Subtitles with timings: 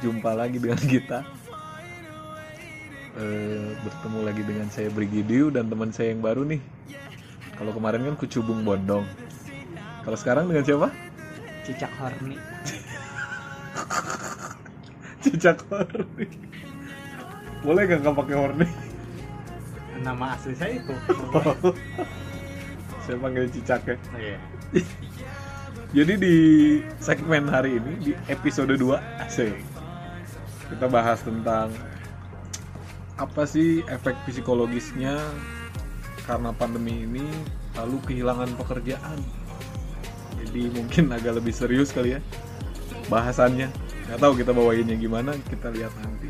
[0.00, 1.20] Jumpa lagi dengan kita
[3.16, 6.60] Eh, Bertemu lagi dengan saya Brigidiu dan teman saya yang baru nih
[7.56, 9.04] Kalau kemarin kan Kucubung Bondong
[10.04, 10.88] Kalau sekarang dengan siapa?
[11.66, 12.38] Cicak horny.
[15.26, 16.28] Cicak Horny
[17.66, 18.68] Boleh gak nggak pakai Horny?
[19.96, 20.94] Nama asli saya itu.
[23.04, 24.38] saya panggil Cicak ya Iya.
[25.96, 26.36] Jadi di
[27.00, 29.56] segmen hari ini di episode 2 asik.
[30.68, 31.72] Kita bahas tentang
[33.16, 35.16] apa sih efek psikologisnya
[36.28, 37.24] karena pandemi ini
[37.80, 39.24] lalu kehilangan pekerjaan.
[40.36, 42.20] Jadi mungkin agak lebih serius kali ya
[43.08, 43.72] bahasannya.
[44.04, 46.28] Nggak tahu kita bawainnya gimana, kita lihat nanti.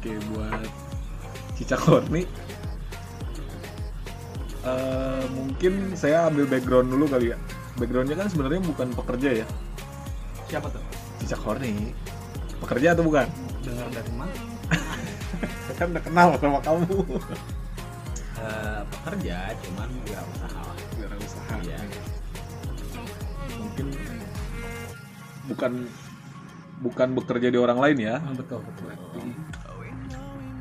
[0.00, 0.64] Oke, buat
[1.60, 2.24] Cicak Horny
[4.64, 7.38] eh, mungkin saya ambil background dulu kali ya
[7.76, 9.46] backgroundnya kan sebenarnya bukan pekerja ya
[10.46, 10.82] Siapa tuh?
[11.18, 11.92] cicak horny
[12.58, 13.26] pekerja atau bukan
[13.60, 14.32] Dengar dari mana?
[15.66, 16.86] saya kan udah kenal sama kamu
[18.36, 20.64] Eh, pekerja, cuman nggak usaha.
[20.92, 21.80] biar usaha Iya.
[23.56, 23.86] mungkin
[25.46, 25.72] bukan
[26.78, 28.92] bukan bekerja di orang lain ya betul betul.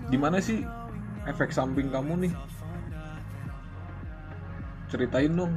[0.08, 0.64] gimana sih
[1.26, 2.34] efek samping kamu nih
[4.88, 5.54] ceritain dong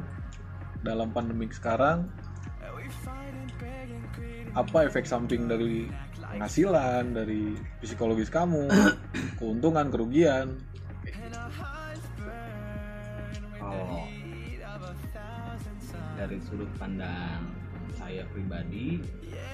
[0.83, 2.07] dalam pandemik sekarang
[4.57, 5.85] apa efek samping dari
[6.19, 8.65] penghasilan dari psikologis kamu
[9.39, 10.57] keuntungan kerugian
[13.59, 14.07] Kalau
[16.17, 17.47] dari sudut pandang
[17.95, 18.99] saya pribadi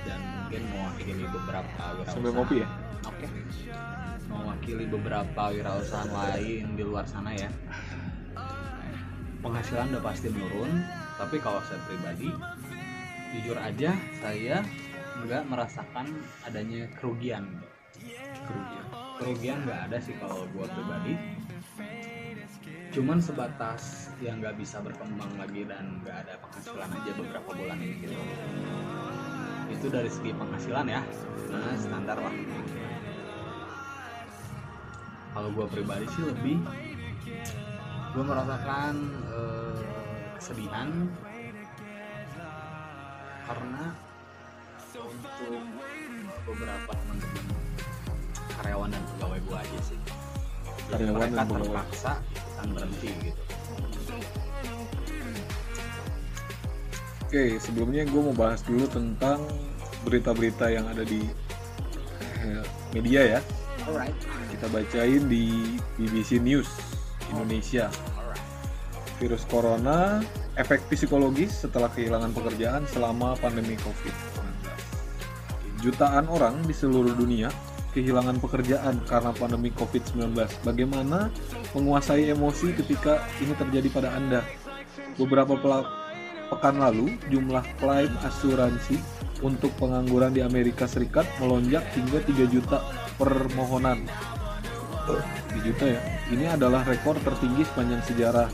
[0.05, 2.13] dan mungkin mewakili beberapa wirausaha.
[2.15, 2.69] sambil ngopi ya
[3.05, 3.27] Oke.
[4.25, 7.49] Mewakili beberapa wirausaha lain di luar sana ya.
[9.45, 10.81] Penghasilan udah pasti menurun,
[11.21, 12.33] tapi kalau saya pribadi
[13.37, 14.65] jujur aja saya
[15.21, 16.09] nggak merasakan
[16.49, 17.61] adanya kerugian.
[18.49, 18.85] kerugian
[19.21, 21.13] Kerugian nggak ada sih kalau gua pribadi.
[22.89, 27.95] Cuman sebatas yang nggak bisa berkembang lagi dan nggak ada penghasilan aja beberapa bulan ini
[28.01, 28.17] gitu.
[29.69, 31.05] Itu dari segi penghasilan ya,
[31.53, 32.35] nah standar lah
[35.35, 36.63] kalau gue pribadi sih lebih
[38.15, 38.95] gue merasakan
[39.27, 39.79] eh,
[40.39, 40.89] kesedihan.
[43.45, 43.91] Karena
[44.95, 45.61] untuk
[46.47, 47.45] beberapa teman-teman
[48.55, 49.99] karyawan dan pegawai gue aja sih.
[50.87, 52.11] Jadi Karyawan mereka terpaksa
[52.55, 53.43] akan berhenti gitu.
[57.27, 59.43] Oke sebelumnya gue mau bahas dulu tentang
[60.07, 61.27] berita-berita yang ada di
[62.47, 62.63] eh,
[62.95, 63.39] media ya.
[63.83, 64.15] Alright.
[64.55, 66.94] Kita bacain di BBC News
[67.33, 67.89] Indonesia
[69.15, 70.19] virus corona
[70.59, 74.43] efek psikologis setelah kehilangan pekerjaan selama pandemi COVID-19.
[75.83, 77.51] Jutaan orang di seluruh dunia
[77.95, 80.35] kehilangan pekerjaan karena pandemi COVID-19.
[80.67, 81.31] Bagaimana
[81.71, 84.43] menguasai emosi ketika ini terjadi pada Anda?
[85.15, 85.55] Beberapa
[86.51, 88.99] pekan lalu, jumlah klaim asuransi
[89.39, 92.83] untuk pengangguran di Amerika Serikat melonjak hingga 3 juta
[93.15, 94.03] permohonan.
[95.07, 96.14] 3 juta ya.
[96.25, 98.49] Ini adalah rekor tertinggi sepanjang sejarah.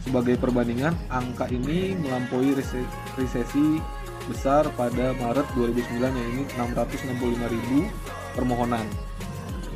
[0.00, 2.86] Sebagai perbandingan, angka ini melampaui rese-
[3.18, 3.82] resesi
[4.30, 7.90] besar pada Maret 2009 yang ini 665.000
[8.38, 8.86] permohonan.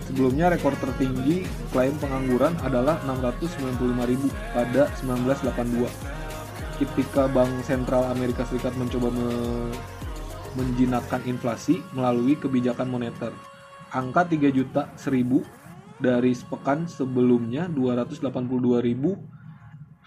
[0.06, 1.42] Sebelumnya rekor tertinggi
[1.74, 5.90] klaim pengangguran adalah 695.000 pada 1982.
[6.78, 9.74] Ketika Bank Sentral Amerika Serikat mencoba me-
[10.54, 13.34] menjinakkan inflasi melalui kebijakan moneter.
[13.90, 15.42] Angka 3 juta 1000
[16.02, 19.34] dari sepekan sebelumnya 282.000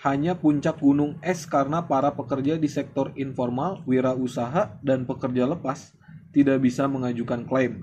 [0.05, 5.97] hanya puncak gunung es karena para pekerja di sektor informal, wirausaha, dan pekerja lepas
[6.29, 7.81] tidak bisa mengajukan klaim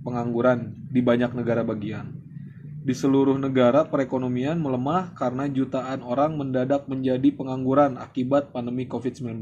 [0.00, 2.16] pengangguran di banyak negara bagian.
[2.80, 9.36] Di seluruh negara perekonomian melemah karena jutaan orang mendadak menjadi pengangguran akibat pandemi COVID-19.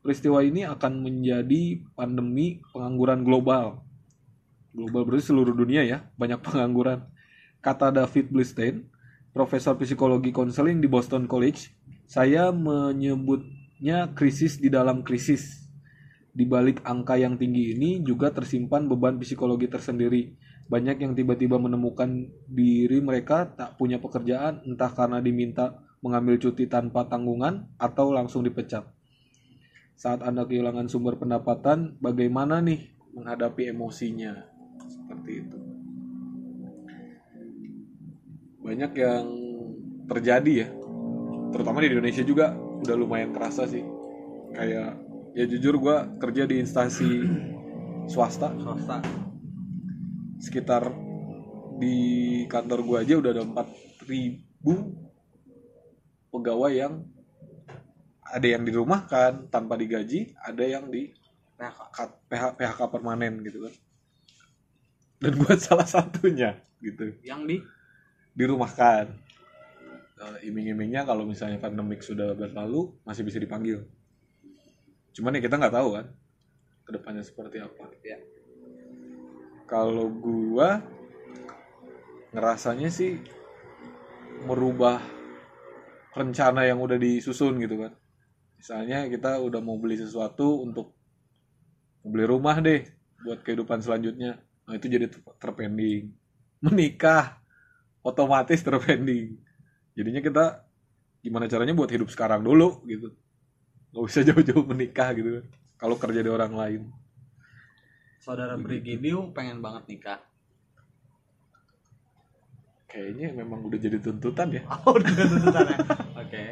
[0.00, 3.84] Peristiwa ini akan menjadi pandemi pengangguran global.
[4.72, 7.04] Global berarti seluruh dunia ya, banyak pengangguran.
[7.64, 8.84] Kata David Blistein,
[9.32, 11.72] profesor psikologi konseling di Boston College,
[12.04, 15.64] saya menyebutnya krisis di dalam krisis.
[16.28, 20.36] Di balik angka yang tinggi ini juga tersimpan beban psikologi tersendiri.
[20.68, 27.08] Banyak yang tiba-tiba menemukan diri mereka tak punya pekerjaan entah karena diminta mengambil cuti tanpa
[27.08, 28.84] tanggungan atau langsung dipecat.
[29.96, 34.52] Saat Anda kehilangan sumber pendapatan, bagaimana nih menghadapi emosinya?
[34.84, 35.63] Seperti itu.
[38.64, 39.24] Banyak yang
[40.08, 40.68] terjadi ya.
[41.52, 43.84] Terutama di Indonesia juga udah lumayan kerasa sih.
[44.56, 44.96] Kayak
[45.36, 47.28] ya jujur gue kerja di instansi
[48.08, 48.56] swasta.
[48.56, 49.04] Swasta.
[50.40, 50.88] Sekitar
[51.76, 51.96] di
[52.48, 55.04] kantor gue aja udah ada 4000
[56.32, 57.04] pegawai yang
[58.24, 61.14] ada yang dirumahkan tanpa digaji ada yang di
[61.54, 63.74] PHK PH, PHK permanen gitu kan.
[65.22, 67.14] Dan gue salah satunya gitu.
[67.22, 67.56] Yang di
[68.34, 69.14] dirumahkan.
[70.14, 73.86] Eh, iming-imingnya kalau misalnya pandemik sudah berlalu masih bisa dipanggil.
[75.14, 76.06] Cuman ya kita nggak tahu kan
[76.84, 77.88] ke depannya seperti apa.
[78.04, 78.18] Ya.
[79.64, 80.84] kalau gua
[82.36, 83.16] ngerasanya sih
[84.44, 85.00] merubah
[86.12, 87.96] rencana yang udah disusun gitu kan.
[88.60, 90.92] Misalnya kita udah mau beli sesuatu untuk
[92.04, 92.84] beli rumah deh
[93.24, 94.36] buat kehidupan selanjutnya.
[94.68, 96.12] Nah itu jadi ter- terpending.
[96.60, 97.43] Menikah
[98.04, 99.40] otomatis terpending.
[99.96, 100.44] Jadinya kita
[101.24, 103.16] gimana caranya buat hidup sekarang dulu gitu.
[103.96, 105.40] Nggak usah jauh-jauh menikah gitu.
[105.80, 106.82] Kalau kerja di orang lain.
[108.20, 110.20] Saudara Brigidiu pengen banget nikah.
[112.88, 114.62] Kayaknya memang udah jadi tuntutan ya.
[114.86, 115.78] Oh udah tuntutan ya?
[116.20, 116.42] Oke.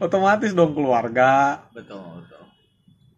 [0.00, 1.60] Otomatis dong keluarga.
[1.74, 2.42] Betul betul.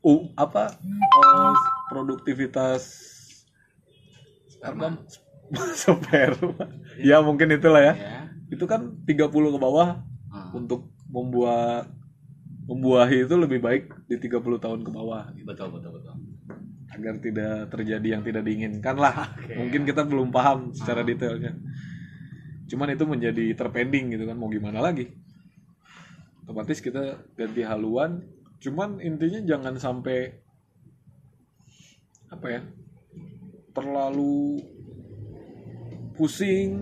[0.07, 0.75] Uh, apa?
[0.83, 1.55] Eh,
[1.91, 2.83] produktivitas
[4.51, 4.95] Sperma.
[4.95, 5.26] apa
[5.81, 6.67] sperma
[7.01, 7.95] ya mungkin itulah ya.
[7.95, 8.17] Ya
[8.47, 11.89] itu kan 30 ke bawah Ah, untuk membuat
[12.67, 15.47] membuahi itu lebih baik di 30 tahun ke bawah gitu.
[15.49, 16.15] betul betul betul.
[16.93, 19.15] Agar tidak terjadi yang tidak diinginkan lah.
[19.39, 19.55] Oke.
[19.57, 21.07] mungkin kita belum paham secara Ah.
[21.07, 21.53] detailnya.
[22.67, 25.15] Cuman itu menjadi terpending gitu kan mau gimana lagi?
[26.43, 28.23] Otomatis kita ganti haluan.
[28.59, 30.35] Cuman intinya jangan sampai
[32.27, 32.61] apa ya
[33.71, 34.59] terlalu
[36.17, 36.73] pusing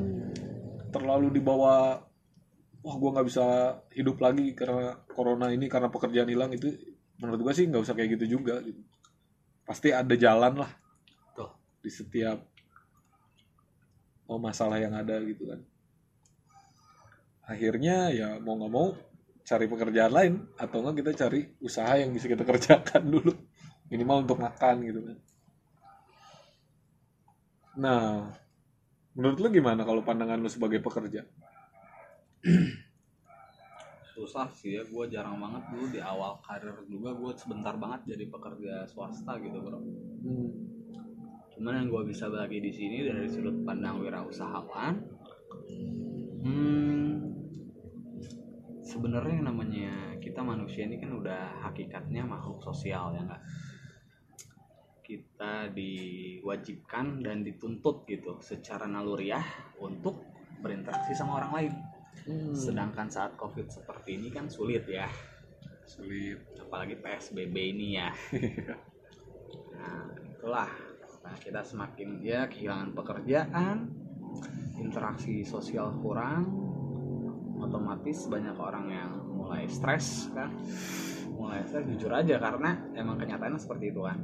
[0.95, 1.99] terlalu dibawa
[2.85, 3.45] wah gua nggak bisa
[3.93, 6.71] hidup lagi karena corona ini karena pekerjaan hilang itu
[7.19, 8.63] menurut gua sih nggak usah kayak gitu juga.
[8.63, 8.95] Gitu
[9.65, 10.71] pasti ada jalan lah
[11.33, 11.51] Tuh.
[11.81, 12.39] di setiap
[14.29, 15.61] oh, masalah yang ada gitu kan.
[17.45, 18.93] Akhirnya ya mau nggak mau
[19.45, 23.33] cari pekerjaan lain atau enggak kita cari usaha yang bisa kita kerjakan dulu
[23.89, 25.19] minimal untuk makan gitu kan.
[27.81, 28.05] Nah
[29.15, 31.23] menurut lu gimana kalau pandangan lu sebagai pekerja?
[34.15, 38.25] Susah sih ya gue jarang banget dulu di awal karir juga gue sebentar banget jadi
[38.31, 39.83] pekerja swasta gitu bro.
[41.55, 44.95] Cuman yang gue bisa bagi di sini dari sudut pandang wirausahawan
[46.45, 47.11] hmm,
[48.85, 53.43] sebenarnya yang namanya kita manusia ini kan udah hakikatnya makhluk sosial ya nggak
[55.15, 59.47] kita diwajibkan dan dituntut gitu secara naluriah
[59.79, 60.27] untuk
[60.59, 61.75] berinteraksi sama orang lain.
[62.25, 62.57] Hmm.
[62.57, 65.05] sedangkan saat covid seperti ini kan sulit ya.
[65.85, 66.41] Sulit.
[66.57, 68.11] Apalagi psbb ini ya.
[69.75, 70.71] Nah itulah.
[71.25, 73.77] Nah, kita semakin ya kehilangan pekerjaan
[74.81, 76.49] interaksi sosial kurang
[77.61, 80.49] otomatis banyak orang yang mulai stres kan.
[81.37, 84.17] Mulai stres jujur aja karena emang kenyataannya seperti itu kan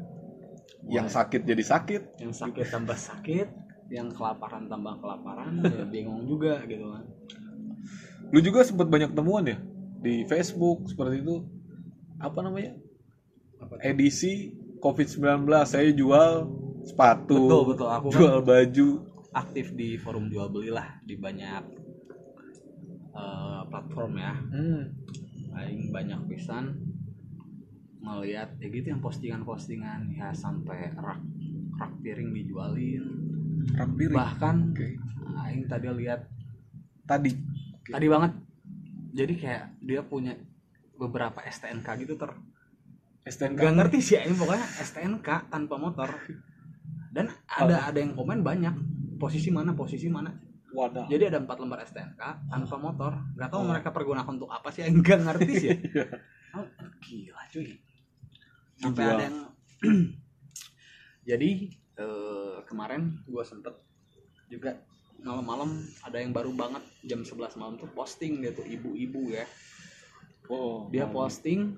[0.89, 2.03] yang sakit jadi sakit.
[2.23, 3.49] Yang sakit tambah sakit
[3.91, 7.05] yang kelaparan tambah kelaparan ya bingung juga gitu kan.
[8.31, 9.59] Lu juga sempat banyak temuan ya
[10.01, 11.43] di Facebook seperti itu.
[12.23, 12.79] Apa namanya?
[13.61, 13.85] Apa tuh?
[13.85, 16.49] edisi COVID-19 saya jual
[16.87, 17.89] sepatu betul betul.
[17.91, 18.89] Aku kan jual baju.
[19.31, 21.63] aktif di forum jual beli lah di banyak
[23.15, 24.35] eh, platform ya.
[24.35, 24.83] Hmm.
[25.51, 26.90] paling banyak pisan
[28.01, 31.21] melihat ya gitu yang postingan-postingan ya sampai rak
[31.77, 33.05] rak piring dijualin.
[33.77, 34.17] Rak piring?
[34.17, 34.89] Bahkan oke.
[35.47, 36.21] aing tadi lihat
[37.05, 37.31] tadi?
[37.87, 38.33] Tadi banget.
[39.15, 40.35] Jadi kayak dia punya
[40.97, 42.33] beberapa STNK gitu ter.
[43.25, 46.09] STNK nggak ngerti sih aing pokoknya STNK tanpa motor.
[47.13, 48.75] Dan ada ada yang komen banyak
[49.21, 50.33] posisi mana posisi mana.
[50.71, 53.13] Wadah jadi ada empat lembar STNK tanpa motor.
[53.37, 53.69] Nggak tahu Oh.
[53.69, 55.71] mereka pergunakan untuk apa sih aing nggak ngerti sih.
[56.51, 56.59] Iya.
[56.59, 56.67] Oh,
[56.99, 57.90] gila cuy
[58.81, 59.17] sampai Dijual.
[59.17, 59.39] ada yang
[61.31, 61.51] jadi
[62.01, 63.77] eh, kemarin gua sempet
[64.51, 64.81] juga
[65.21, 69.45] malam-malam ada yang baru banget jam 11 malam tuh posting dia tuh ibu-ibu ya.
[70.49, 71.77] Oh dia mau- posting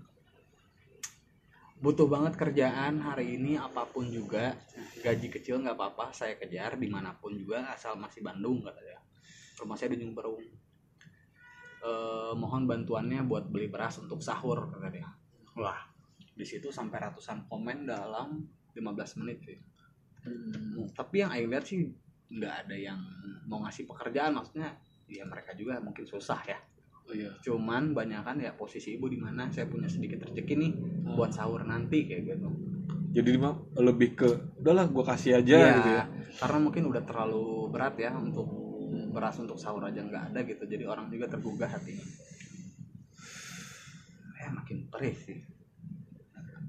[1.82, 4.54] butuh banget kerjaan hari ini apa pun juga.
[5.02, 9.02] Gaji kecil nggak apa-apa saya kejar di mana pun juga asal masih Bandung katanya
[9.59, 10.42] rumah saya di Ujung Berung
[11.82, 15.18] Eh, mohon bantuannya buat beli beras untuk sahur katanya
[15.59, 15.82] wah
[16.33, 18.41] di situ sampai ratusan komen dalam
[18.73, 19.59] 15 menit sih
[20.23, 20.87] Hmm.
[20.95, 21.83] tapi yang Aing lihat sih
[22.31, 22.95] nggak ada yang
[23.45, 24.71] mau ngasih pekerjaan maksudnya
[25.05, 26.59] ya mereka juga mungkin susah ya
[27.03, 27.35] Oh, iya.
[27.43, 30.73] cuman banyak kan ya posisi ibu di mana saya punya sedikit rezeki nih
[31.03, 31.19] Hmm.
[31.19, 32.49] buat sahur nanti kayak gitu
[33.12, 33.35] Jadi
[33.77, 36.05] lebih ke udahlah gua kasih aja Iya, gitu ya.
[36.39, 38.47] karena mungkin udah terlalu berat ya untuk
[39.11, 42.07] beras untuk sahur aja nggak ada gitu jadi orang juga tergugah hatinya
[44.39, 45.39] ya makin perih sih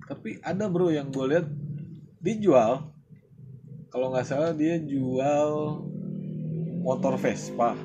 [0.03, 1.47] Tapi ada bro yang gue lihat
[2.23, 2.91] dijual
[3.93, 5.85] kalau nggak salah dia jual
[6.81, 7.77] motor Vespa.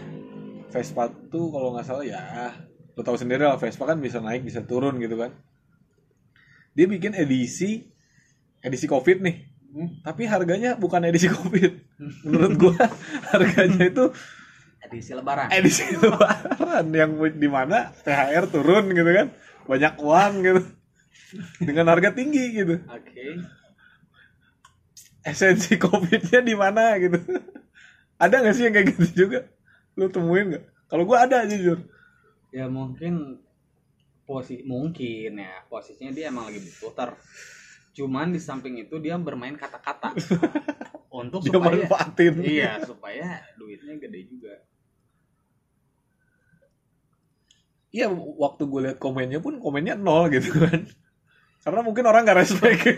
[0.72, 2.52] Vespa tuh kalau nggak salah ya
[2.96, 5.32] lo tahu sendiri lah Vespa kan bisa naik bisa turun gitu kan.
[6.76, 7.88] Dia bikin edisi
[8.60, 9.36] edisi Covid nih.
[9.72, 9.88] Hmm.
[10.00, 11.72] Tapi harganya bukan edisi Covid.
[12.24, 12.76] Menurut gua
[13.32, 14.04] harganya itu
[14.86, 19.26] edisi lebaran edisi lebaran yang di mana THR turun gitu kan.
[19.66, 20.62] Banyak uang gitu.
[21.58, 22.78] Dengan harga tinggi gitu.
[22.86, 23.26] oke.
[25.26, 27.18] Esensi covidnya di mana gitu.
[28.16, 29.50] Ada nggak sih yang kayak gitu juga?
[29.98, 30.64] Lu temuin nggak?
[30.86, 31.82] Kalau gua ada jujur.
[32.54, 33.42] Ya mungkin
[34.22, 35.66] posisi mungkin ya.
[35.66, 37.18] Posisinya dia emang lagi berputar
[37.96, 40.12] cuman di samping itu dia bermain kata-kata.
[41.10, 42.34] Untuk dia supaya manfaatin.
[42.44, 44.54] Iya supaya duitnya gede juga.
[47.88, 50.84] Iya waktu gue lihat komennya pun komennya nol gitu kan
[51.66, 52.82] karena mungkin orang nggak respect.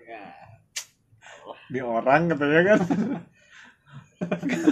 [0.00, 0.24] Ya.
[1.68, 2.80] Di orang katanya kan.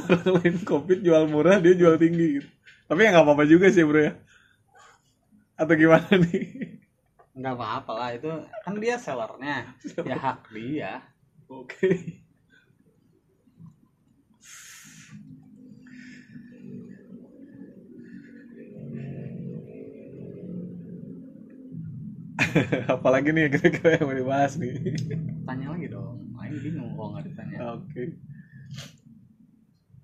[0.09, 2.41] Orang lain covid jual murah dia jual tinggi.
[2.89, 4.17] Tapi ya nggak apa-apa juga sih bro ya.
[5.61, 6.81] Atau gimana nih?
[7.37, 8.33] Nggak apa-apa lah itu
[8.65, 9.77] kan dia sellernya.
[10.09, 11.05] Ya hak dia.
[11.53, 12.25] Oke
[22.95, 24.73] apalagi nih kira-kira yang mau dibahas nih.
[25.47, 26.17] Tanya lagi dong.
[26.39, 27.59] Aing bingung kalau nggak ditanya.
[27.79, 28.03] Oke.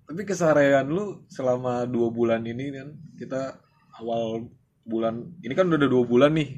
[0.04, 3.42] Tapi keseharian lu selama dua bulan ini kan kita
[3.96, 4.52] awal
[4.84, 6.48] bulan ini kan udah ada dua bulan nih.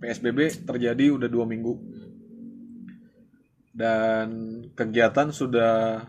[0.00, 1.76] PSBB terjadi udah dua minggu.
[3.70, 4.28] Dan
[4.72, 6.04] kegiatan sudah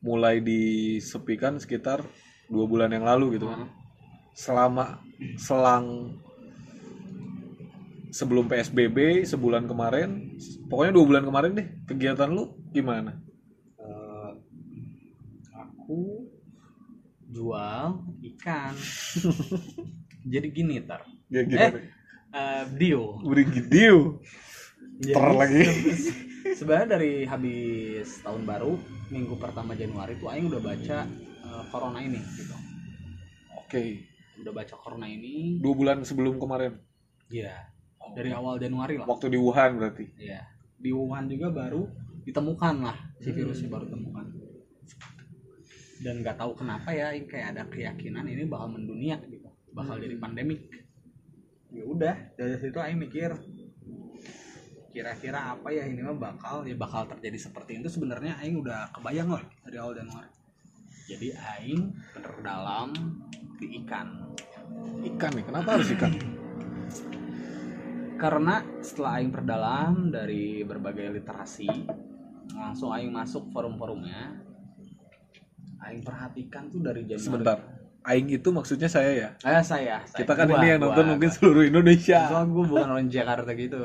[0.00, 2.04] mulai disepikan sekitar
[2.48, 3.48] dua bulan yang lalu gitu.
[3.48, 3.72] Kan
[4.36, 5.00] selama
[5.36, 6.16] selang
[8.10, 10.34] sebelum PSBB sebulan kemarin
[10.66, 13.18] pokoknya dua bulan kemarin deh kegiatan lu gimana?
[13.78, 14.30] Eh,
[15.54, 16.26] aku
[17.30, 18.02] jual
[18.34, 18.74] ikan.
[20.32, 21.06] Jadi gini tar.
[21.30, 21.78] Ya eh gimana?
[22.30, 23.22] Eh, Dio.
[23.22, 25.64] Beri Jadi, ter lagi.
[26.58, 28.76] sebenarnya dari habis tahun baru
[29.08, 30.98] minggu pertama Januari tuh Aing udah baca
[31.46, 32.54] eh, corona ini gitu.
[33.54, 34.06] Oke.
[34.42, 35.62] Udah baca corona ini.
[35.62, 36.74] Dua bulan sebelum kemarin?
[37.30, 37.70] Ya
[38.16, 39.06] dari awal Januari lah.
[39.06, 40.06] Waktu di Wuhan berarti.
[40.18, 40.50] Ya
[40.80, 41.84] di Wuhan juga baru
[42.24, 44.26] ditemukan lah si virusnya baru ditemukan.
[46.00, 49.52] Dan nggak tahu kenapa ya kayak ada keyakinan ini bakal mendunia gitu.
[49.76, 50.64] Bakal jadi pandemik.
[51.70, 53.36] Ya udah dari situ Aing mikir
[54.90, 57.92] kira-kira apa ya ini mah bakal ya bakal terjadi seperti itu.
[57.92, 60.32] Sebenarnya Aing udah kebayang loh dari awal Januari.
[61.04, 61.92] Jadi Aing
[62.40, 62.96] dalam
[63.60, 64.32] di ikan.
[65.04, 66.16] Ikan nih kenapa harus ikan
[68.20, 71.68] karena setelah aing perdalam dari berbagai literasi
[72.52, 74.36] langsung aing masuk forum-forumnya
[75.80, 77.58] aing perhatikan tuh dari Januari sebentar.
[78.00, 79.28] Aing itu maksudnya saya ya?
[79.44, 80.24] Eh saya, saya.
[80.24, 81.12] kita kan Gua, ini yang gua, nonton gua.
[81.12, 82.20] mungkin seluruh Indonesia.
[82.32, 83.80] Soalnya gue bukan orang Jakarta gitu.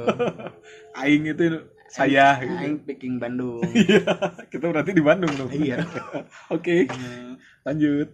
[1.04, 1.44] Aing itu
[1.92, 2.56] saya gitu.
[2.56, 3.60] aing picking Bandung.
[3.76, 4.08] Iya,
[4.48, 5.52] kita berarti di Bandung dong.
[5.52, 5.84] iya.
[6.56, 7.32] Oke, Eh,
[7.68, 8.08] lanjut.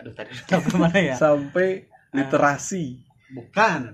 [0.00, 1.14] aduh tadi udah ke mana ya?
[1.20, 1.68] Sampai
[2.10, 3.92] literasi, bukan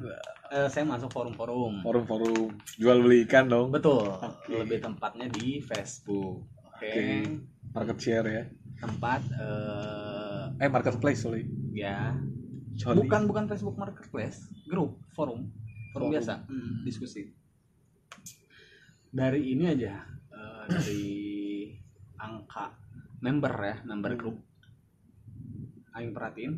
[0.50, 3.70] Eh, saya masuk forum-forum forum-forum jual beli ikan dong.
[3.70, 4.50] betul Oke.
[4.56, 7.22] lebih tempatnya di Facebook oke Oke.
[7.70, 8.44] Market share ya.
[8.76, 11.46] tempat eh, Eh marketplace sorry.
[11.70, 12.18] ya
[12.74, 12.98] Sorry.
[12.98, 15.54] bukan bukan Facebook Marketplace grup forum
[15.90, 16.10] forum Forum.
[16.10, 17.30] biasa Hmm, diskusi
[19.08, 21.04] dari ini aja eh, dari
[22.16, 22.74] angka
[23.20, 24.36] member ya member grup
[25.92, 26.52] Aing perhatiin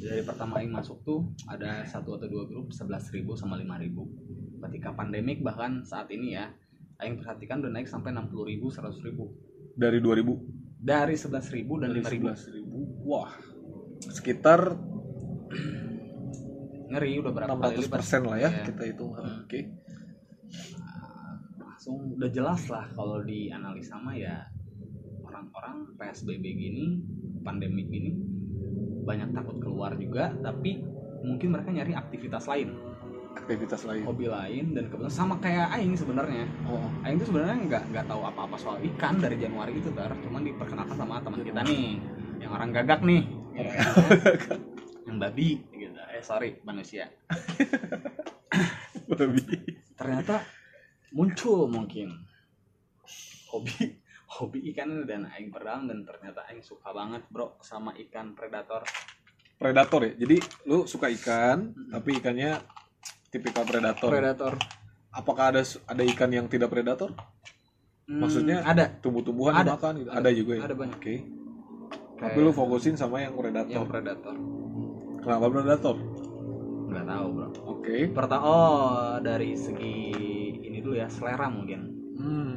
[0.00, 5.44] dari pertama Aing masuk tuh ada satu atau dua grup 11.000 sama 5.000 ketika pandemik
[5.44, 6.50] bahkan saat ini ya
[7.02, 13.08] Aing perhatikan udah naik sampai 60.000 100.000 dari 2000 dari 11.000 dan dari 5.000 11.000.
[13.08, 13.32] Wah.
[14.04, 14.60] Sekitar
[16.92, 18.64] ngeri udah berapa kali 600% lipat lah ya Iya.
[18.68, 19.12] kita hitung.
[19.16, 19.42] Hmm.
[19.48, 19.60] Oke.
[21.58, 24.46] langsung udah jelas lah kalau dianalisa mah ya
[25.20, 26.84] orang-orang PSBB gini
[27.44, 28.12] pandemi gini
[29.04, 30.80] banyak takut keluar juga tapi
[31.24, 32.76] mungkin mereka nyari aktivitas lain.
[33.34, 34.06] Aktivitas lain.
[34.06, 36.46] hobi lain dan kebetulan sama kayak Aing sebenarnya.
[36.70, 36.86] Oh.
[37.02, 40.14] Aing tuh sebenarnya nggak nggak tahu apa-apa soal ikan dari Januari itu tar.
[40.22, 41.98] Cuman diperkenalkan sama teman kita nih
[42.38, 43.26] yang orang gagak nih.
[43.58, 43.68] Ya.
[45.10, 45.60] yang babi.
[45.74, 47.10] Gitu eh sorry manusia.
[49.10, 49.42] Babi.
[49.98, 50.46] Ternyata
[51.10, 52.14] muncul mungkin.
[53.50, 54.03] Hobi
[54.34, 58.82] hobi ikan dan aing perdang dan ternyata aing suka banget bro sama ikan predator.
[59.54, 60.12] Predator ya?
[60.18, 60.36] Jadi
[60.66, 61.90] lu suka ikan Mm-mm.
[61.94, 62.58] tapi ikannya
[63.30, 64.10] tipikal predator.
[64.10, 64.54] Predator.
[65.14, 67.14] Apakah ada ada ikan yang tidak predator?
[68.04, 68.90] Hmm, Maksudnya ada.
[69.00, 69.78] tumbuh-tumbuhan Ada.
[69.78, 70.10] dimakan gitu.
[70.10, 70.18] Ada.
[70.20, 70.62] ada juga ya?
[70.66, 70.98] Ada banyak.
[70.98, 71.14] oke.
[72.14, 73.70] Tapi Kayak lu fokusin sama yang predator.
[73.70, 74.34] yang predator.
[75.22, 75.96] Kenapa predator?
[76.90, 77.48] Nggak tahu bro.
[77.70, 77.96] Oke.
[78.10, 79.96] Pertama oh dari segi
[80.60, 81.80] ini dulu ya selera mungkin.
[82.18, 82.54] Hmm.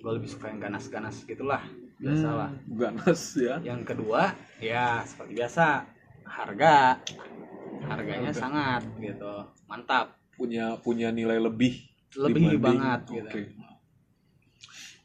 [0.00, 1.60] Gue lebih suka yang ganas-ganas gitulah
[2.00, 2.76] biasa lah hmm.
[2.80, 3.56] ganas ya.
[3.60, 5.84] Yang kedua ya seperti biasa
[6.24, 6.96] harga.
[7.80, 8.40] Harganya Harga.
[8.40, 9.34] sangat gitu
[9.68, 10.16] mantap.
[10.36, 11.84] Punya punya nilai lebih
[12.16, 13.28] lebih dibanding- banget gitu.
[13.28, 13.42] Oke.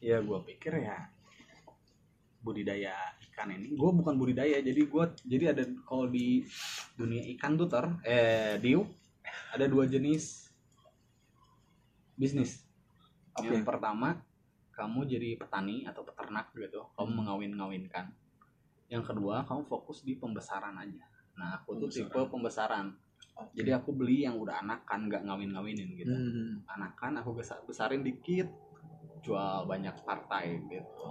[0.00, 1.12] Ya gue pikir ya
[2.40, 2.94] budidaya
[3.26, 6.46] ikan ini gue bukan budidaya jadi gue jadi ada kalau di
[6.94, 8.86] dunia ikan tuh ter eh diu
[9.50, 10.46] ada dua jenis
[12.16, 12.64] bisnis.
[13.36, 13.52] Oke.
[13.52, 14.16] yang pertama
[14.76, 17.16] kamu jadi petani atau peternak gitu kamu Hmm.
[17.16, 18.06] mengawin-ngawinkan.
[18.86, 21.02] Yang kedua kamu fokus di pembesaran aja.
[21.34, 22.06] Nah aku tuh Pembesaran.
[22.06, 22.86] tipe pembesaran.
[23.36, 23.52] Oke.
[23.54, 26.08] jadi aku beli yang udah anakan nggak ngawin-ngawinin gitu.
[26.08, 26.64] Hmm.
[26.66, 28.48] anakan aku besar besarin dikit
[29.20, 31.04] jual banyak partai gitu.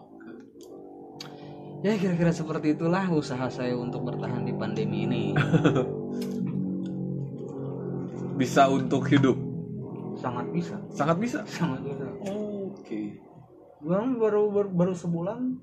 [1.82, 5.24] Ya kira-kira seperti itulah usaha saya untuk bertahan di pandemi ini.
[8.36, 9.38] Bisa untuk hidup?
[10.16, 10.76] Sangat bisa.
[10.90, 11.40] Sangat bisa?
[11.46, 12.06] Sangat bisa.
[12.26, 13.16] Oke
[13.86, 15.62] Gua baru, baru baru sebulan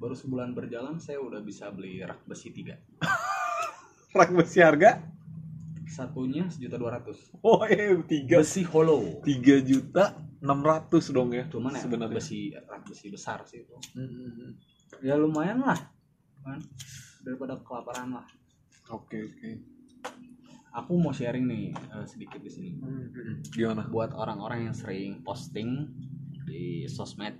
[0.00, 2.80] baru sebulan berjalan saya udah bisa beli rak besi tiga.
[4.16, 5.04] Rak besi harga?
[5.84, 7.20] Satunya sejuta dua ratus.
[7.44, 8.40] Oh eh tiga.
[8.40, 9.20] Besi hollow.
[9.20, 12.16] Tiga juta enam ratus dong ya cuman ya sebenarnya.
[12.16, 13.76] besi rak besi besar sih itu.
[13.92, 14.56] Hmm.
[15.04, 15.76] ya lumayan lah
[16.48, 16.64] kan?
[17.20, 18.24] Daripada kelaparan lah.
[18.88, 19.50] Oke oke.
[20.72, 22.72] Aku mau sharing nih eh, sedikit di sini.
[23.52, 23.84] Gimana?
[23.84, 25.92] Buat orang-orang yang sering posting
[26.46, 27.34] di sosmed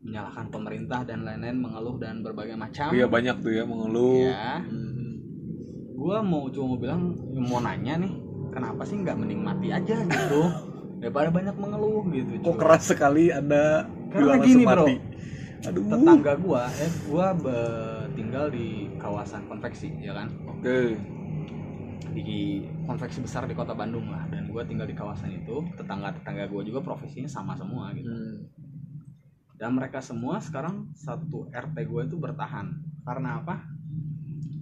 [0.00, 2.88] menyalahkan pemerintah dan lain-lain mengeluh dan berbagai macam.
[2.90, 4.24] Iya banyak tuh ya mengeluh.
[4.24, 5.20] Ya Hmm.
[5.92, 7.02] gua mau cuma mau bilang
[7.34, 8.12] mau nanya nih
[8.48, 10.42] kenapa sih nggak mending mati aja gitu?
[11.02, 14.86] Daripada banyak mengeluh gitu kok keras sekali anda Karena gini, bro.
[15.60, 15.84] aduh.
[15.92, 20.30] Tetangga gua eh gua be- tinggal di kawasan konveksi ya kan?
[20.48, 20.96] Oke
[22.12, 24.24] di konveksi besar di kota Bandung lah.
[24.30, 28.08] Dan gua tinggal di kawasan itu tetangga tetangga gua juga profesinya sama semua gitu.
[28.08, 28.46] Hmm.
[29.58, 32.78] dan mereka semua sekarang satu RT gue itu bertahan.
[33.02, 33.66] Karena apa?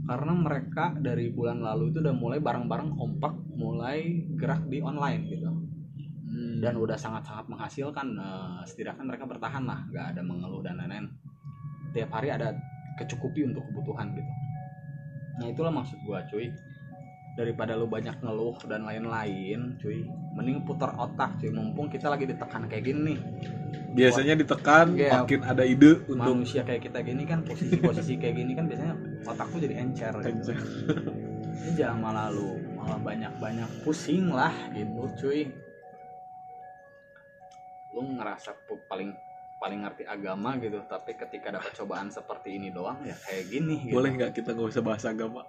[0.09, 5.53] Karena mereka dari bulan lalu itu udah mulai bareng-bareng kompak mulai gerak di online gitu.
[6.27, 6.61] Hmm.
[6.61, 11.13] dan udah sangat-sangat menghasilkan eh, setidaknya mereka bertahan lah nggak ada mengeluh dan lain-lain.
[11.97, 12.57] Tiap hari ada
[12.97, 14.33] kecukupi untuk kebutuhan gitu.
[15.41, 16.49] Nah itulah maksud gua cuy
[17.37, 22.65] daripada lu banyak ngeluh dan lain-lain cuy mending putar otak cuy mumpung kita lagi ditekan
[22.65, 23.19] kayak gini nih
[23.93, 25.21] biasanya ditekan Iya.
[25.21, 28.97] makin ada ide untuk manusia kayak kita gini kan posisi-posisi kayak gini kan biasanya
[29.29, 30.53] otak tuh jadi encer gitu.
[31.57, 35.49] Ini jangan malah lu malah banyak-banyak pusing lah gitu cuy
[37.93, 38.53] lu ngerasa
[38.89, 39.13] paling
[39.57, 43.97] paling ngerti agama gitu tapi ketika dapat cobaan seperti ini doang ya kayak gini gitu.
[43.97, 45.49] boleh nggak kita nggak usah bahas agama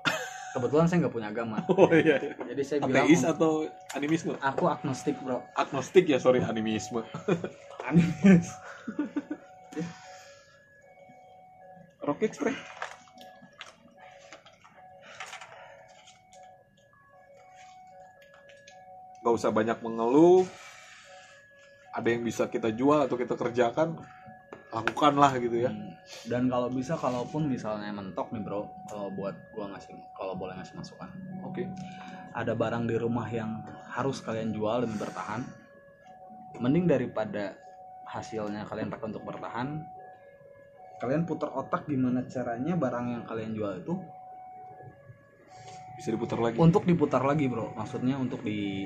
[0.58, 1.58] kebetulan saya nggak punya agama.
[1.72, 4.34] Oh iya, jadi saya bilang ateis atau animisme?
[4.42, 5.46] Aku agnostik bro.
[5.54, 7.06] Agnostik ya sorry animisme.
[7.88, 8.52] Animis.
[12.04, 12.56] rocket spray
[19.28, 20.48] nggak usah banyak mengeluh.
[21.92, 24.00] Ada yang bisa kita jual atau kita kerjakan
[24.82, 25.72] lakukanlah gitu ya.
[25.72, 25.94] Hmm.
[26.32, 30.80] dan kalau bisa kalaupun misalnya mentok nih bro kalau buat gua ngasih kalau boleh ngasih
[30.80, 31.10] masukan.
[31.44, 31.68] Oke.
[32.32, 35.44] Ada barang di rumah yang harus kalian jual demi bertahan.
[36.64, 37.60] Mending daripada
[38.08, 39.84] hasilnya kalian pakai untuk bertahan
[40.98, 43.96] kalian putar otak gimana caranya barang yang kalian jual itu
[45.98, 46.58] bisa diputar lagi.
[46.62, 47.74] untuk diputar lagi bro.
[47.74, 48.86] Maksudnya untuk di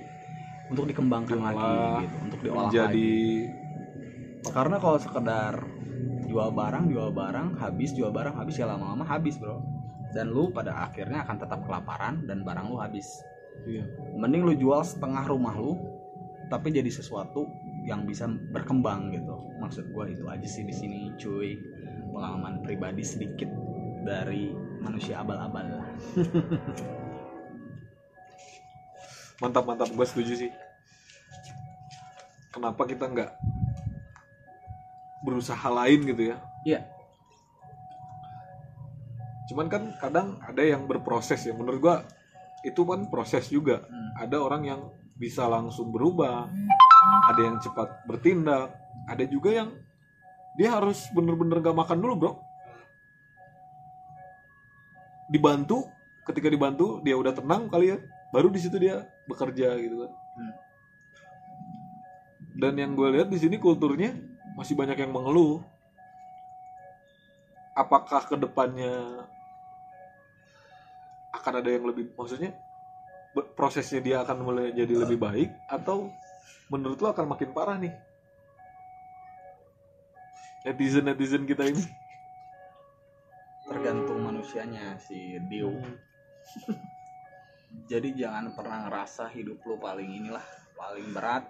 [0.71, 1.71] untuk dikembangkan Diolah, lagi
[2.07, 4.47] gitu untuk diolah menjadi lagi.
[4.47, 5.53] Karena kalau sekedar
[6.31, 9.59] jual barang jual barang habis jual barang habis ya lama-lama habis bro.
[10.15, 13.19] Dan lu pada akhirnya akan tetap kelaparan dan barang lu habis.
[13.61, 13.85] Iya.
[14.17, 15.77] mending lu jual setengah rumah lu
[16.49, 17.45] tapi jadi sesuatu
[17.83, 19.37] yang bisa berkembang gitu.
[19.59, 21.59] Maksud gua itu aja sih di sini cuy.
[22.11, 23.47] Pengalaman pribadi sedikit
[24.01, 25.79] dari manusia abal-abal.
[29.41, 30.51] Mantap mantap gue setuju sih.
[32.53, 33.31] Kenapa kita nggak
[35.21, 36.79] berusaha lain gitu ya Iya.
[39.47, 41.95] cuman kan kadang ada yang berproses ya menurut gua
[42.61, 44.11] itu kan proses juga Hmm.
[44.17, 44.81] ada orang yang
[45.15, 46.49] bisa langsung berubah
[47.27, 48.73] ada yang cepat bertindak
[49.05, 49.69] ada juga yang
[50.53, 52.31] dia harus bener-bener gak makan dulu bro
[55.27, 55.87] dibantu
[56.23, 57.97] ketika dibantu dia udah tenang kali ya
[58.29, 60.53] baru di situ dia bekerja gitu kan Hmm.
[62.55, 64.15] dan yang gue lihat di sini kulturnya
[64.55, 65.63] masih banyak yang mengeluh.
[67.71, 69.25] Apakah ke depannya
[71.31, 72.51] akan ada yang lebih maksudnya
[73.55, 75.49] prosesnya dia akan mulai jadi lebih baik?
[75.71, 76.11] Atau
[76.67, 77.95] menurut lo akan makin parah nih?
[80.67, 81.83] Netizen netizen kita ini.
[83.65, 85.71] Tergantung manusianya si Dio.
[87.91, 90.43] Jadi jangan pernah ngerasa hidup lu paling inilah
[90.75, 91.47] paling berat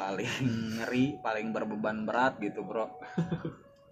[0.00, 0.32] paling
[0.80, 2.88] ngeri paling berbeban berat gitu bro.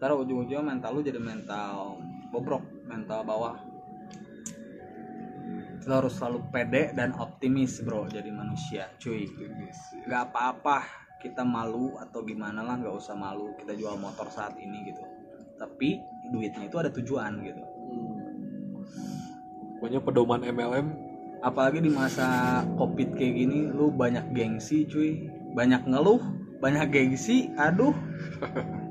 [0.00, 2.00] Ntar ujung-ujungnya mental lu jadi mental
[2.32, 3.60] bobrok mental bawah.
[5.84, 9.28] Lu harus selalu pede dan optimis bro jadi manusia cuy.
[10.08, 10.88] Nggak apa-apa
[11.20, 15.04] kita malu atau gimana lah nggak usah malu kita jual motor saat ini gitu.
[15.60, 16.00] Tapi
[16.32, 17.62] duitnya itu ada tujuan gitu.
[19.84, 20.86] Banyak pedoman MLM
[21.38, 26.20] apalagi di masa covid kayak gini lu banyak gengsi cuy banyak ngeluh
[26.58, 27.94] banyak gengsi aduh.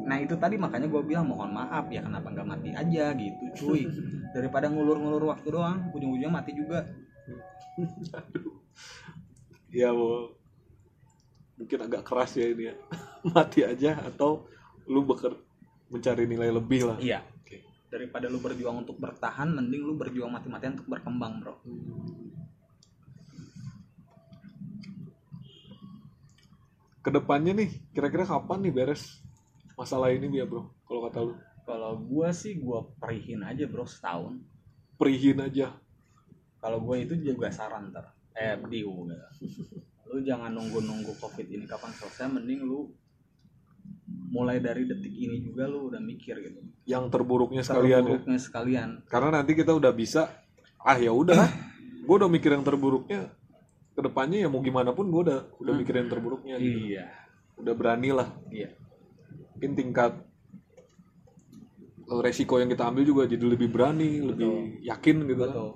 [0.07, 3.91] Nah itu tadi makanya gue bilang mohon maaf ya kenapa nggak mati aja gitu cuy.
[4.31, 6.87] Daripada ngulur-ngulur waktu doang ujung-ujungnya mati juga.
[9.67, 10.31] Ya mau
[11.59, 12.75] mungkin agak keras ya ini ya.
[13.35, 14.47] Mati aja atau
[14.87, 15.35] lu beker
[15.91, 16.97] mencari nilai lebih lah.
[17.03, 17.19] Iya.
[17.91, 21.55] Daripada lu berjuang untuk bertahan mending lu berjuang mati-matian untuk berkembang bro
[27.07, 29.23] ke depannya nih kira-kira kapan nih beres
[29.79, 30.67] masalah ini ya bro?
[30.83, 31.33] Kalau kata lu.
[31.63, 34.43] Kalau gue sih gue perihin aja bro setahun.
[34.99, 35.71] Perihin aja.
[36.59, 38.03] Kalau gue itu juga saran ter
[38.35, 39.27] eh diu gitu.
[40.07, 42.87] lu jangan nunggu-nunggu covid ini kapan selesai mending lu
[44.31, 46.59] mulai dari detik ini juga lu udah mikir gitu.
[46.83, 48.03] Yang terburuknya sekalian ya.
[48.03, 48.89] Terburuknya sekalian.
[49.07, 50.27] Karena nanti kita udah bisa
[50.83, 51.39] ah ya udah
[52.03, 53.31] gue udah mikir yang terburuknya
[53.97, 55.81] ke depannya ya mau gimana pun gue udah udah Hmm.
[55.81, 56.93] mikir yang terburuknya gitu.
[56.93, 57.09] iya.
[57.57, 58.29] Udah berani lah.
[58.47, 58.69] Iya.
[59.57, 60.13] Mungkin tingkat
[62.05, 65.49] eh, resiko yang kita ambil juga jadi lebih berani lebih yakin gitu kan.
[65.49, 65.69] betul.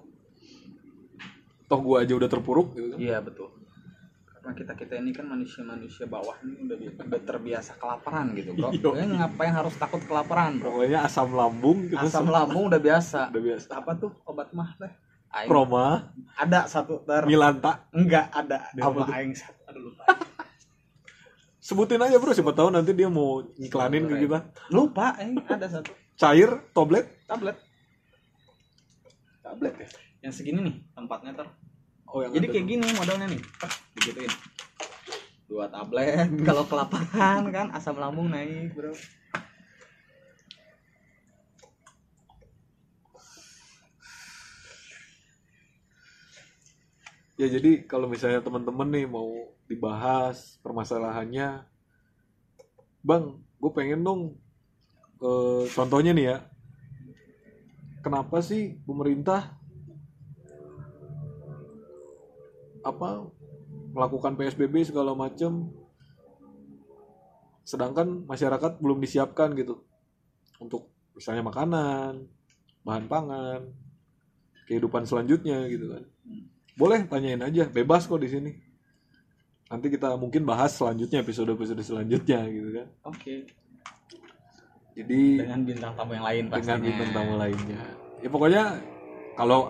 [1.65, 2.97] Toh gue aja udah terpuruk gitu kan.
[3.01, 3.49] Iya betul.
[4.31, 8.69] Karena kita kita ini kan manusia-manusia bawah ini udah, udah terbiasa kelaparan gitu bro.
[8.69, 9.05] Iya.
[9.07, 10.77] Ngapain harus takut kelaparan bro?
[10.77, 11.97] Pokoknya asam lambung gitu.
[11.97, 13.33] Asam lambung udah biasa.
[13.33, 13.67] Udah biasa.
[13.73, 14.93] Apa tuh obat mah teh
[15.31, 16.11] Aing- Roma.
[16.35, 17.87] Ada satu ter Milanta.
[17.95, 18.67] Enggak ada.
[18.71, 19.59] Di Apa aing satu?
[19.71, 20.03] Aduh lupa.
[21.61, 22.33] Sebutin aja bro.
[22.33, 24.39] Siapa tahu nanti dia mau ngiklanin ke kita.
[24.69, 25.91] lupa eh ada satu.
[26.17, 27.05] Cair tablet.
[27.25, 27.57] Tablet.
[29.41, 29.87] Tablet ya?
[30.21, 31.47] Yang segini nih tempatnya ter
[32.11, 32.71] oh yang jadi kayak tuh.
[32.75, 33.41] gini modelnya nih.
[33.57, 34.31] Tah, digituin.
[35.47, 38.91] Dua tablet kalau kelaparan kan asam lambung naik bro
[47.41, 51.65] ya jadi kalau misalnya teman-teman nih mau dibahas permasalahannya
[53.01, 53.23] bang
[53.57, 54.21] gue pengen dong
[55.21, 56.37] eh, contohnya nih ya.
[58.01, 59.61] Kenapa sih pemerintah
[62.81, 63.29] apa
[63.93, 65.69] melakukan PSBB segala macam
[67.61, 69.85] sedangkan masyarakat belum disiapkan gitu
[70.57, 72.25] untuk misalnya makanan
[72.81, 73.69] bahan pangan
[74.65, 76.03] kehidupan selanjutnya gitu kan
[76.81, 77.69] boleh tanyain aja.
[77.69, 78.51] Bebas kok di sini.
[79.69, 82.87] Nanti kita mungkin bahas selanjutnya episode episode selanjutnya gitu kan.
[83.05, 83.45] Oke.
[84.91, 86.65] Jadi dengan bintang tamu yang lain pastinya.
[86.75, 87.81] dengan bintang tamu lainnya.
[88.19, 88.63] Ya pokoknya
[89.39, 89.61] kalau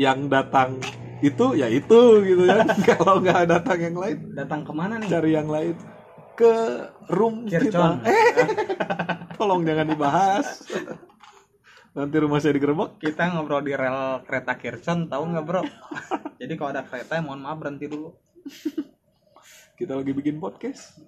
[0.00, 0.80] yang datang
[1.20, 2.64] itu ya itu gitu kan.
[2.96, 5.08] Kalau nggak datang yang lain datang ke mana nih?
[5.12, 5.76] cari yang lain.
[6.32, 8.00] Ke room Kircon.
[8.00, 8.08] kita.
[8.08, 8.32] Eh
[9.36, 10.64] tolong jangan dibahas
[11.94, 13.02] nanti rumah saya digerebek.
[13.02, 15.62] Kita ngobrol di rel kereta Kircon tahu nggak bro?
[16.40, 18.14] Jadi kalau ada kereta ya mohon maaf berhenti dulu.
[19.78, 21.00] Kita lagi bikin podcast.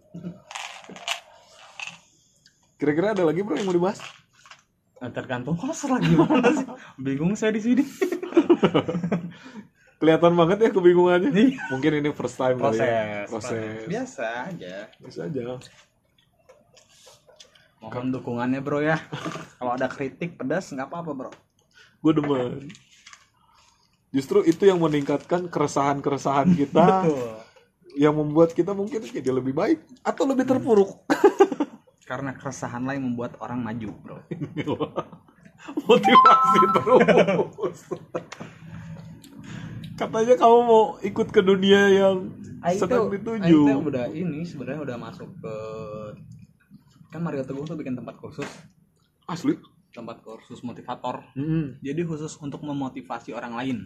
[2.80, 4.00] Kira-kira ada lagi bro yang mau dibahas?
[5.02, 7.82] Nah, tergantung host lah gimana sih bingung saya di sini.
[10.02, 11.30] Kelihatan banget ya kebingungannya.
[11.30, 11.54] Nih.
[11.70, 12.58] mungkin ini first time ya.
[12.58, 13.26] proses.
[13.30, 13.86] proses.
[13.86, 14.90] Biasa aja.
[14.98, 15.40] Biasa aja
[17.82, 18.96] mohon dukungannya bro ya.
[19.58, 21.32] Kalau ada kritik pedas nggak apa-apa bro.
[21.98, 22.70] Gue demen.
[24.14, 27.10] Justru itu yang meningkatkan keresahan-keresahan kita
[27.98, 31.02] yang membuat kita mungkin jadi lebih baik atau lebih terpuruk.
[32.10, 34.18] Karena keresahan lain membuat orang maju bro.
[35.88, 37.78] Motivasi terus.
[39.94, 42.16] Katanya kamu mau ikut ke dunia yang
[42.74, 43.58] sedang dituju.
[43.64, 45.54] Aing teh udah ini sebenarnya udah masuk ke
[47.12, 48.48] kan Mario Teguh tuh bikin tempat kursus
[49.28, 49.60] asli.
[49.92, 51.20] Tempat kursus motivator.
[51.36, 51.76] Mm-mm.
[51.84, 53.78] jadi khusus untuk memotivasi orang lain.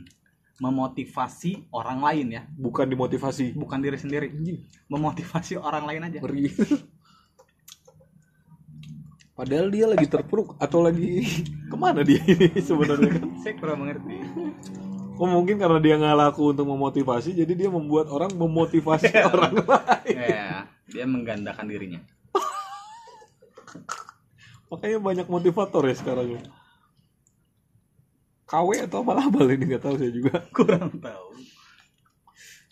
[0.62, 2.43] Memotivasi orang lain ya.
[2.55, 3.59] Bukan dimotivasi.
[3.59, 4.31] Bukan diri sendiri.
[4.87, 6.19] Memotivasi orang lain aja.
[6.23, 6.47] Ngeri.
[9.37, 11.27] Padahal dia lagi terpuruk atau lagi
[11.71, 13.37] ke mana dia ini sebenarnya kan?
[13.43, 14.17] saya kurang mengerti.
[15.21, 20.17] Oh mungkin karena dia nggak laku untuk memotivasi, jadi dia membuat orang memotivasi orang lain.
[20.17, 22.01] ya dia menggandakan dirinya
[24.73, 26.43] Makanya banyak motivator ya sekarang ya.
[28.47, 30.39] KW atau malah bal ini nggak tahu saya juga.
[30.57, 31.29] kurang tahu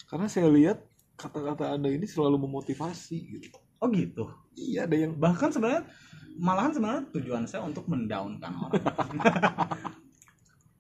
[0.07, 0.79] Karena saya lihat
[1.19, 3.59] kata-kata anda ini selalu memotivasi gitu.
[3.79, 5.87] oh gitu Iya ada yang bahkan sebenarnya
[6.39, 8.83] malahan sebenarnya tujuan saya untuk mendaunkan orang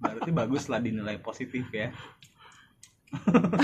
[0.02, 1.94] berarti bagus lah dinilai positif ya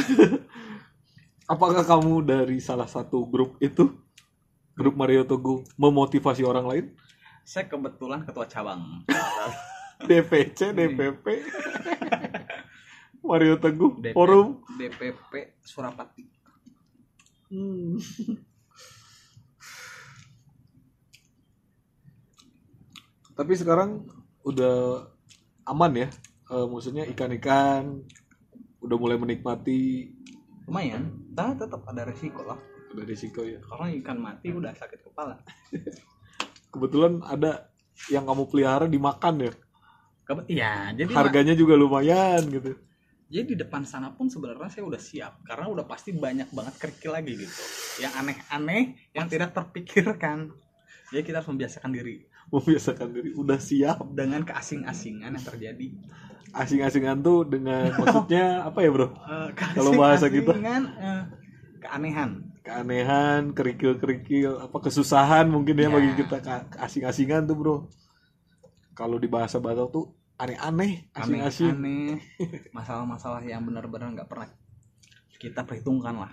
[1.53, 3.91] apakah kamu dari salah satu grup itu
[4.75, 6.87] grup Mario Teguh memotivasi orang lain?
[7.51, 9.03] saya kebetulan ketua cabang.
[10.09, 11.27] DPC, DPP,
[13.27, 14.65] Mario Teguh, DP forum.
[14.79, 16.25] DPP Surapati.
[17.51, 17.99] Hmm.
[23.37, 24.07] Tapi sekarang
[24.47, 25.11] udah
[25.67, 26.09] aman ya,
[26.51, 28.03] Eh, maksudnya ikan-ikan
[28.83, 30.11] udah mulai menikmati.
[30.67, 31.31] Lumayan.
[31.31, 32.59] Tapi tetap ada resiko lah
[32.91, 33.59] udah risiko ya.
[33.63, 35.39] karena ikan mati udah sakit kepala
[36.71, 37.67] Kebetulan ada
[38.09, 39.53] yang kamu pelihara dimakan ya,
[40.23, 42.79] Kebet ya jadi harganya juga lumayan gitu.
[43.27, 47.15] jadi di depan sana pun sebenarnya saya udah siap karena udah pasti banyak banget kerikil
[47.15, 47.63] lagi gitu
[47.99, 50.51] yang aneh-aneh yang tidak terpikirkan
[51.11, 54.03] jadi kita harus membiasakan diri Membiasakan diri, udah siap.
[54.11, 55.87] dengan keasing-asingan yang terjadi
[56.51, 59.07] Asing-asingan tuh dengan maksudnya apa ya bro?
[59.07, 60.51] Eh, Kalau bahasa kita.
[60.51, 61.23] keasing-asingan, eh,
[61.79, 65.93] keanehan keanehan, kerikil-kerikil, apa kesusahan mungkin ya Ya.
[65.93, 66.37] bagi kita
[66.79, 67.77] asing-asingan tuh bro.
[68.93, 71.73] Kalau di bahasa Batak tuh aneh-aneh, asing-asing.
[71.73, 72.21] aneh-aneh.
[72.73, 74.49] Masalah-masalah yang benar-benar nggak pernah
[75.41, 76.33] kita perhitungkan lah.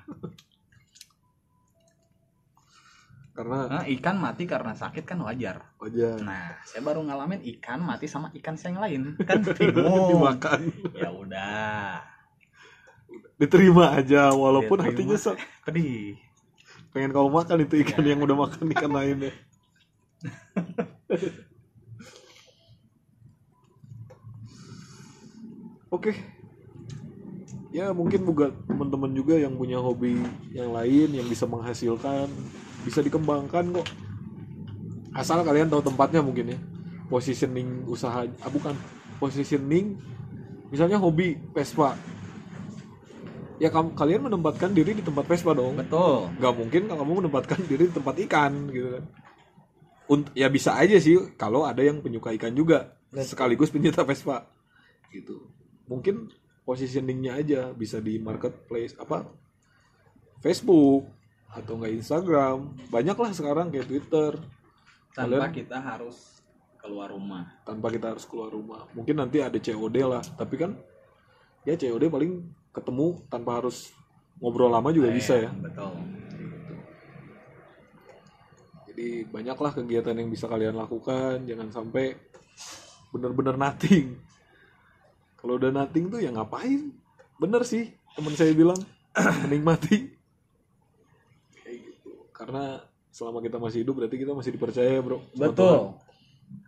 [3.31, 5.61] Karena Nah, ikan mati karena sakit kan wajar.
[5.77, 9.01] Aja nah saya baru ngalamin ikan mati sama ikan yang lain.
[9.23, 10.09] Kan bingung.
[10.11, 10.61] Dimakan,
[10.97, 12.01] ya udah
[13.37, 15.13] diterima aja walaupun Diterima.
[15.15, 16.17] hatinya pedih
[16.89, 18.09] pengen kamu makan itu ikan Ya.
[18.17, 19.29] yang udah makan ikan lainnya.
[25.93, 26.11] Oke.
[27.71, 30.17] Ya mungkin buat teman-teman juga yang punya hobi
[30.49, 32.25] yang lain yang bisa menghasilkan,
[32.81, 33.87] bisa dikembangkan kok.
[35.13, 36.59] Asal kalian tahu tempatnya mungkin ya.
[37.07, 38.73] Positioning usaha ah bukan,
[39.21, 39.95] positioning
[40.73, 41.93] misalnya hobi Vespa.
[43.57, 45.81] Ya kamu kalian menempatkan diri di tempat Vespa dong.
[45.81, 46.29] Betul.
[46.37, 49.03] Nggak mungkin kalau kamu menempatkan diri di tempat ikan gitu kan.
[50.07, 54.45] Unt- ya bisa aja sih kalau ada yang penyuka ikan juga sekaligus pencinta Vespa.
[55.09, 55.41] Gitu.
[55.89, 56.29] Mungkin
[56.63, 59.25] positioningnya aja bisa di marketplace apa
[60.43, 61.09] Facebook
[61.49, 62.57] atau enggak Instagram.
[62.93, 64.31] Banyak lah sekarang kayak Twitter.
[65.17, 66.17] Tanpa Kalian- kita harus
[66.77, 67.57] keluar rumah.
[67.65, 68.85] Tanpa kita harus keluar rumah.
[68.93, 70.77] Mungkin nanti ada COD lah tapi kan
[71.65, 72.45] ya COD paling
[72.77, 73.89] ketemu tanpa harus
[74.37, 75.97] ngobrol lama juga bisa ya betul
[78.97, 82.17] Jadi banyaklah kegiatan yang bisa kalian lakukan, jangan sampai
[83.13, 84.17] bener-bener nothing.
[85.37, 86.97] Kalau udah nothing tuh ya ngapain?
[87.37, 88.81] Bener sih, teman saya bilang
[89.45, 90.17] menikmati.
[91.61, 92.25] Kayak gitu.
[92.33, 92.81] Karena
[93.13, 95.29] selama kita masih hidup berarti kita masih dipercaya, Bro.
[95.37, 95.93] betul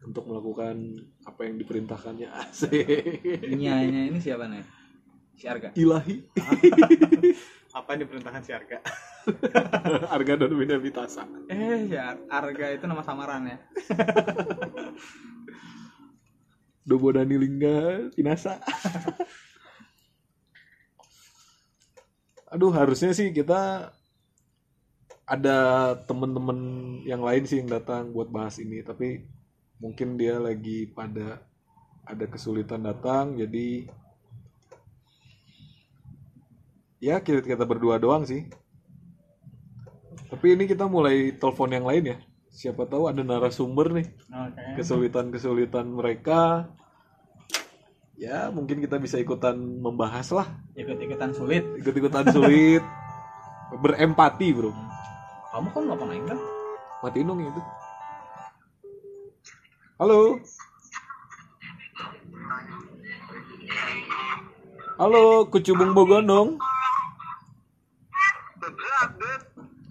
[0.06, 2.30] Untuk melakukan apa yang diperintahkannya.
[2.30, 3.50] Asik.
[3.58, 4.79] nyanyi ini siapa nih
[5.40, 6.16] si Arga Ilahi.
[7.80, 8.84] apa yang diperintahkan si Arga
[10.16, 11.24] Arga dan Winda Vitasa.
[11.48, 13.58] eh ya Arga itu nama samaran ya
[16.90, 18.58] Dobo Dani Lingga Pinasa.
[22.50, 23.94] Aduh, harusnya sih kita
[25.30, 25.58] ada
[26.10, 26.60] temen-temen
[27.06, 29.22] yang lain sih yang datang buat bahas ini, tapi
[29.78, 31.46] mungkin dia lagi pada
[32.10, 33.86] ada kesulitan datang, jadi
[37.00, 38.48] ya kita kita berdua doang sih.
[40.30, 42.18] Tapi ini kita mulai telepon yang lain ya.
[42.54, 44.08] Siapa tahu ada narasumber nih.
[44.78, 46.70] Kesulitan kesulitan mereka.
[48.20, 50.48] Ya mungkin kita bisa ikutan membahas lah.
[50.76, 51.64] Ikut ikutan sulit.
[51.82, 52.84] Ikut ikutan sulit.
[53.84, 54.70] Berempati bro.
[55.50, 56.40] Kamu kan nggak pernah kan
[57.02, 57.62] matiin dong itu.
[59.98, 60.20] Halo?
[65.00, 66.60] Halo kucubung bogondong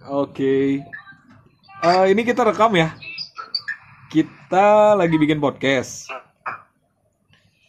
[0.09, 0.81] Oke.
[1.85, 2.97] Eh, ini kita rekam ya.
[4.09, 6.09] Kita lagi bikin podcast.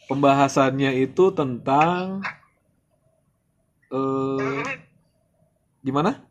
[0.08, 2.24] Pembahasannya itu tentang
[3.92, 4.64] eh
[5.84, 6.24] gimana?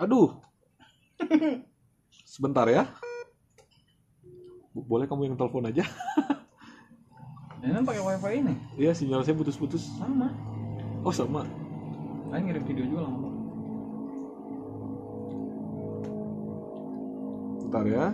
[0.00, 0.40] Aduh.
[2.24, 2.88] Sebentar ya.
[4.72, 5.84] Boleh kamu yang telepon aja?
[7.60, 8.54] Ini pakai wifi ini.
[8.80, 9.92] Iya, sinyal saya putus-putus.
[10.00, 10.32] Sama.
[11.04, 11.65] Oh, sama.
[12.26, 13.30] Saya ngirim video juga lama.
[17.62, 18.06] Bentar ya.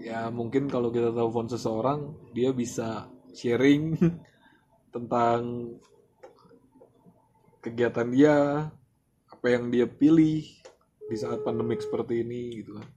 [0.00, 3.06] Ya mungkin kalau kita telepon seseorang dia bisa
[3.36, 3.94] sharing
[4.94, 5.72] tentang
[7.60, 8.36] kegiatan dia,
[9.28, 10.42] apa yang dia pilih
[11.10, 12.88] di saat pandemik seperti ini gitu kan.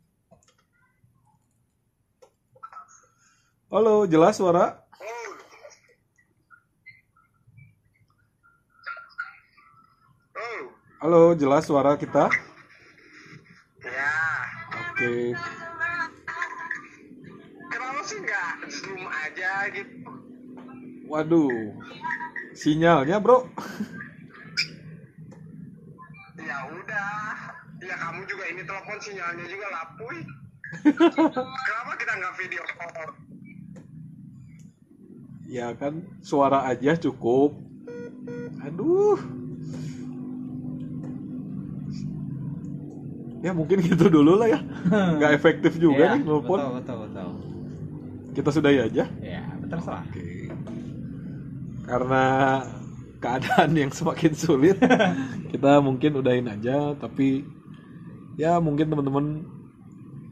[3.74, 4.86] Halo, jelas suara?
[10.38, 10.66] Oh,
[11.04, 12.32] Halo, jelas suara kita?
[13.84, 14.16] ya.
[14.72, 15.36] Oke.
[17.68, 20.00] Kenapa sih nggak zoom aja gitu?
[21.12, 21.76] Waduh.
[22.56, 23.52] Sinyalnya, Bro.
[26.40, 27.20] Ya udah.
[27.84, 30.24] Ya kamu juga ini telepon sinyalnya juga lapuy.
[31.68, 33.12] Kenapa kita nggak video call?
[35.52, 37.60] Ya kan suara aja cukup.
[38.64, 39.43] Aduh.
[43.44, 44.60] Ya mungkin gitu dulu lah ya.
[45.20, 46.64] Nggak efektif juga nih nelfon.
[46.64, 47.30] Betul, betul, betul.
[48.34, 49.04] Kita sudahi aja.
[49.20, 50.08] Ya, terserah.
[50.08, 50.48] Oke.
[51.84, 52.24] Karena
[53.20, 54.80] keadaan yang semakin sulit,
[55.52, 56.96] kita mungkin udahin aja.
[56.96, 57.44] Tapi
[58.40, 59.44] ya mungkin teman-teman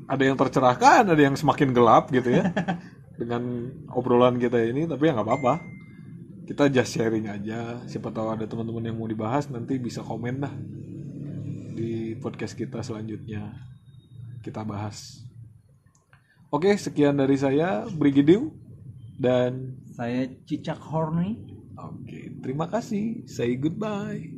[0.08, 2.48] ada yang tercerahkan, ada yang semakin gelap gitu ya
[3.20, 3.44] dengan
[3.92, 4.88] obrolan kita ini.
[4.88, 5.54] Tapi ya nggak apa-apa.
[6.48, 7.84] Kita just sharing aja.
[7.92, 10.56] Siapa tahu ada teman-teman yang mau dibahas nanti bisa komen dah
[12.12, 13.56] di podcast kita selanjutnya
[14.44, 15.24] kita bahas.
[16.52, 18.52] Oke, sekian dari saya Brigidiu
[19.16, 21.40] dan Saya Cicak Horny.
[21.80, 23.24] Oke, terima kasih.
[23.32, 24.36] Say goodbye.